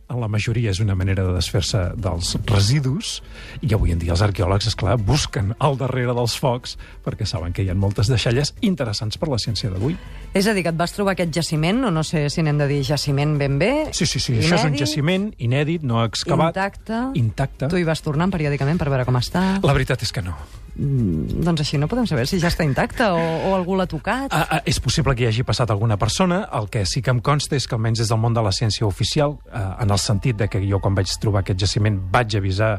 en 0.10 0.19
la 0.22 0.27
majoria 0.27 0.72
és 0.74 0.81
una 0.83 0.95
manera 1.00 1.24
de 1.25 1.33
desfer-se 1.36 1.81
dels 2.00 2.33
residus, 2.50 3.15
i 3.62 3.74
avui 3.75 3.93
en 3.93 4.01
dia 4.01 4.13
els 4.15 4.24
arqueòlegs, 4.25 4.67
és 4.69 4.77
clar, 4.79 4.98
busquen 5.01 5.53
al 5.63 5.77
darrere 5.79 6.15
dels 6.15 6.36
focs 6.39 6.77
perquè 7.05 7.27
saben 7.29 7.53
que 7.55 7.65
hi 7.65 7.72
ha 7.72 7.77
moltes 7.77 8.12
deixalles 8.12 8.53
interessants 8.62 9.19
per 9.19 9.31
la 9.31 9.39
ciència 9.41 9.72
d'avui. 9.74 9.98
És 10.33 10.48
a 10.48 10.55
dir, 10.55 10.65
que 10.65 10.74
et 10.74 10.79
vas 10.79 10.93
trobar 10.95 11.15
aquest 11.17 11.33
jaciment, 11.36 11.83
o 11.88 11.93
no 11.93 12.03
sé 12.07 12.25
si 12.33 12.43
n'hem 12.45 12.60
de 12.62 12.69
dir 12.69 12.81
jaciment 12.88 13.38
ben 13.39 13.60
bé... 13.62 13.72
Sí, 13.91 14.05
sí, 14.05 14.19
sí, 14.19 14.36
inèdit, 14.36 14.50
això 14.50 14.60
és 14.62 14.67
un 14.72 14.77
jaciment 14.79 15.29
inèdit, 15.38 15.86
no 15.88 16.03
excavat... 16.05 16.57
Intacte. 16.57 17.00
Intacte. 17.19 17.72
Tu 17.72 17.81
hi 17.81 17.88
vas 17.88 18.03
tornant 18.05 18.33
periòdicament 18.33 18.81
per 18.81 18.91
veure 18.93 19.07
com 19.07 19.17
està. 19.22 19.45
La 19.63 19.77
veritat 19.77 20.05
és 20.05 20.13
que 20.13 20.25
no. 20.25 20.38
Mm, 20.75 21.44
doncs 21.46 21.62
així 21.62 21.77
no 21.77 21.88
podem 21.92 22.08
saber 22.10 22.25
si 22.25 22.39
ja 22.42 22.50
està 22.50 22.65
intacte 22.65 23.06
o, 23.06 23.20
o 23.20 23.53
algú 23.53 23.77
l'ha 23.77 23.86
tocat. 23.89 24.34
Ah, 24.34 24.58
ah, 24.58 24.62
és 24.65 24.80
possible 24.82 25.13
que 25.15 25.25
hi 25.25 25.30
hagi 25.30 25.46
passat 25.46 25.72
alguna 25.74 26.00
persona. 26.01 26.44
El 26.58 26.70
que 26.74 26.86
sí 26.89 27.03
que 27.06 27.13
em 27.13 27.22
consta 27.22 27.58
és 27.60 27.68
que 27.70 27.77
almenys 27.77 28.01
des 28.03 28.13
del 28.13 28.22
món 28.22 28.34
de 28.34 28.42
la 28.46 28.53
ciència 28.56 28.88
oficial, 28.88 29.38
eh, 29.51 29.65
en 29.86 29.94
el 29.94 30.01
sentit 30.01 30.39
de 30.39 30.50
que 30.50 30.63
jo 30.65 30.82
quan 30.82 30.98
vaig 30.98 31.12
trobar 31.22 31.44
aquest 31.44 31.62
jaciment 31.65 32.00
vaig 32.13 32.38
avisar 32.39 32.74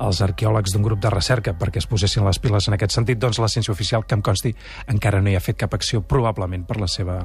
els 0.00 0.20
arqueòlegs 0.24 0.74
d'un 0.74 0.84
grup 0.84 1.00
de 1.02 1.10
recerca 1.12 1.54
perquè 1.58 1.82
es 1.82 1.88
posessin 1.90 2.26
les 2.26 2.38
piles 2.42 2.68
en 2.68 2.76
aquest 2.76 2.94
sentit, 2.96 3.18
doncs 3.20 3.40
la 3.42 3.48
ciència 3.50 3.72
oficial, 3.72 4.04
que 4.06 4.16
em 4.18 4.22
consti, 4.24 4.54
encara 4.92 5.22
no 5.22 5.30
hi 5.30 5.36
ha 5.38 5.42
fet 5.44 5.58
cap 5.60 5.74
acció, 5.74 6.02
probablement 6.02 6.66
per 6.68 6.78
la 6.80 6.88
seva... 6.90 7.18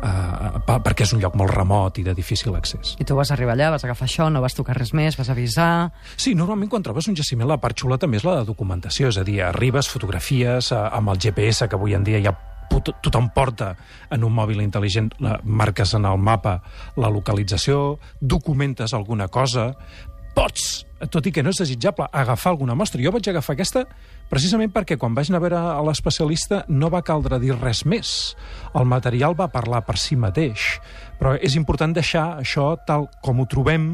Uh, 0.00 0.78
perquè 0.86 1.06
és 1.06 1.14
un 1.16 1.22
lloc 1.22 1.36
molt 1.38 1.54
remot 1.54 2.00
i 2.00 2.06
de 2.06 2.14
difícil 2.16 2.54
accés. 2.58 2.96
I 3.00 3.06
tu 3.08 3.16
vas 3.18 3.30
arribar 3.34 3.56
allà, 3.56 3.70
vas 3.76 3.86
agafar 3.86 4.08
això, 4.08 4.28
no 4.32 4.42
vas 4.44 4.56
tocar 4.58 4.76
res 4.78 4.92
més, 4.96 5.18
vas 5.18 5.30
avisar... 5.32 5.70
Sí, 6.16 6.34
normalment 6.38 6.72
quan 6.72 6.84
trobes 6.86 7.08
un 7.10 7.16
jaciment 7.18 7.48
la 7.48 7.60
part 7.62 7.78
xula 7.78 8.00
també 8.02 8.20
és 8.20 8.26
la 8.26 8.40
de 8.40 8.48
documentació, 8.48 9.12
és 9.12 9.20
a 9.20 9.24
dir, 9.26 9.40
arribes, 9.46 9.90
fotografies, 9.92 10.72
uh, 10.74 10.86
amb 10.96 11.14
el 11.14 11.22
GPS, 11.22 11.70
que 11.70 11.78
avui 11.78 11.96
en 11.96 12.06
dia 12.06 12.22
ja 12.24 12.36
tothom 12.82 13.30
porta 13.34 13.74
en 14.10 14.24
un 14.26 14.34
mòbil 14.34 14.60
intel·ligent, 14.64 15.12
marques 15.44 15.94
en 15.96 16.06
el 16.08 16.18
mapa 16.18 16.58
la 16.96 17.10
localització, 17.12 17.98
documentes 18.20 18.94
alguna 18.94 19.28
cosa, 19.28 19.72
pots, 20.36 20.84
tot 21.10 21.26
i 21.28 21.32
que 21.32 21.42
no 21.44 21.52
és 21.52 21.60
desitjable, 21.60 22.06
agafar 22.12 22.52
alguna 22.52 22.76
mostra. 22.76 23.00
Jo 23.02 23.12
vaig 23.14 23.28
agafar 23.30 23.56
aquesta 23.56 23.84
precisament 24.30 24.72
perquè 24.74 24.98
quan 25.00 25.14
vaig 25.16 25.30
anar 25.30 25.40
a 25.40 25.44
veure 25.44 25.60
a 25.76 25.84
l'especialista 25.86 26.64
no 26.68 26.90
va 26.92 27.04
caldre 27.06 27.40
dir 27.40 27.56
res 27.56 27.84
més. 27.88 28.10
El 28.76 28.88
material 28.88 29.36
va 29.38 29.48
parlar 29.52 29.84
per 29.86 29.96
si 30.00 30.16
mateix. 30.16 30.76
Però 31.20 31.36
és 31.40 31.56
important 31.56 31.94
deixar 31.96 32.28
això 32.42 32.74
tal 32.86 33.08
com 33.24 33.40
ho 33.40 33.48
trobem, 33.48 33.88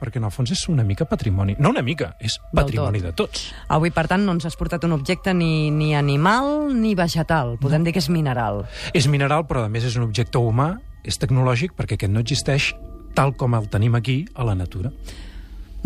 perquè 0.00 0.20
en 0.20 0.26
el 0.28 0.32
fons 0.34 0.50
és 0.52 0.66
una 0.68 0.84
mica 0.84 1.06
patrimoni. 1.08 1.56
No 1.62 1.70
una 1.72 1.84
mica, 1.86 2.12
és 2.20 2.36
patrimoni 2.54 3.00
tot. 3.00 3.06
de 3.06 3.14
tots. 3.22 3.46
Avui, 3.72 3.92
per 3.94 4.06
tant, 4.10 4.26
no 4.26 4.34
ens 4.36 4.48
has 4.48 4.58
portat 4.58 4.84
un 4.84 4.92
objecte 4.96 5.32
ni, 5.34 5.70
ni 5.70 5.94
animal 5.96 6.74
ni 6.74 6.94
vegetal. 6.98 7.56
Podem 7.62 7.80
no. 7.80 7.88
dir 7.88 7.94
que 7.96 8.02
és 8.02 8.10
mineral. 8.12 8.64
És 8.92 9.08
mineral, 9.08 9.46
però 9.48 9.64
a 9.64 9.72
més 9.72 9.86
és 9.88 9.96
un 9.96 10.04
objecte 10.08 10.42
humà, 10.42 10.74
és 11.06 11.16
tecnològic, 11.22 11.72
perquè 11.78 11.96
aquest 11.96 12.12
no 12.12 12.20
existeix 12.24 12.74
tal 13.16 13.32
com 13.38 13.56
el 13.56 13.70
tenim 13.72 13.96
aquí 13.96 14.24
a 14.34 14.44
la 14.44 14.54
natura. 14.58 14.92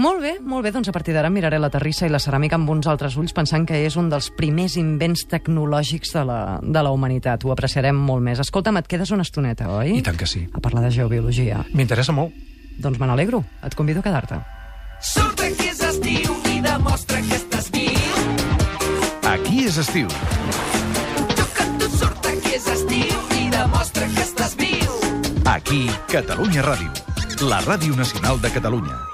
Molt 0.00 0.22
bé, 0.22 0.30
molt 0.40 0.64
bé, 0.64 0.70
doncs 0.72 0.88
a 0.88 0.94
partir 0.96 1.12
d'ara 1.12 1.28
miraré 1.28 1.58
la 1.60 1.68
terrissa 1.68 2.06
i 2.08 2.10
la 2.12 2.18
ceràmica 2.22 2.56
amb 2.56 2.70
uns 2.72 2.86
altres 2.88 3.18
ulls 3.20 3.34
pensant 3.36 3.66
que 3.68 3.82
és 3.84 3.98
un 4.00 4.06
dels 4.08 4.30
primers 4.32 4.78
invents 4.80 5.26
tecnològics 5.28 6.14
de 6.14 6.22
la, 6.24 6.38
de 6.62 6.82
la 6.86 6.92
humanitat. 6.96 7.44
Ho 7.44 7.52
apreciarem 7.52 7.98
molt 8.00 8.24
més. 8.24 8.40
Escolta'm, 8.40 8.78
et 8.80 8.88
quedes 8.88 9.12
una 9.12 9.26
estoneta, 9.28 9.68
oi? 9.76 9.98
I 9.98 10.04
tant 10.06 10.16
que 10.16 10.28
sí. 10.30 10.46
A 10.56 10.62
parlar 10.64 10.86
de 10.86 10.94
geobiologia. 10.94 11.60
M'interessa 11.76 12.16
molt. 12.16 12.32
Doncs 12.80 12.96
me 12.96 13.10
n'alegro. 13.10 13.42
Et 13.66 13.76
convido 13.76 14.00
a 14.00 14.06
quedar-te. 14.06 14.40
Surta 15.04 15.52
que 15.58 15.68
és 15.68 15.84
estiu 15.90 16.40
i 16.48 16.64
demostra 16.64 17.20
que 17.20 17.36
estàs 17.36 17.68
viu. 17.76 18.24
Aquí 19.34 19.66
és 19.66 19.76
estiu. 19.84 20.08
tu 21.76 21.92
surta 21.98 22.32
que 22.40 22.56
és 22.56 22.72
estiu 22.78 23.20
i 23.36 23.52
demostra 23.52 24.08
que 24.16 24.24
estàs 24.24 24.56
viu. 24.56 24.96
Aquí, 25.44 25.84
Catalunya 26.08 26.64
Ràdio, 26.64 26.90
la 27.52 27.60
ràdio 27.68 28.00
nacional 28.00 28.40
de 28.40 28.56
Catalunya. 28.56 29.09